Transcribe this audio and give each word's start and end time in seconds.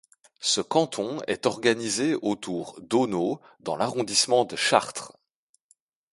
Ce 0.39 0.61
canton 0.61 1.21
est 1.27 1.45
organisé 1.45 2.15
autour 2.23 2.75
d'Auneau 2.81 3.39
dans 3.59 3.75
l'arrondissement 3.75 4.45
de 4.45 4.55
Chartres. 4.55 5.15